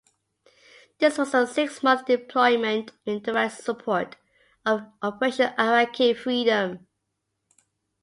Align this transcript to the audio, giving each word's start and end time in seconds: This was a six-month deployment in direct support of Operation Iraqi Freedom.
This 0.97 1.19
was 1.19 1.31
a 1.35 1.45
six-month 1.45 2.07
deployment 2.07 2.89
in 3.05 3.21
direct 3.21 3.61
support 3.61 4.15
of 4.65 4.87
Operation 5.03 5.53
Iraqi 5.59 6.15
Freedom. 6.15 6.87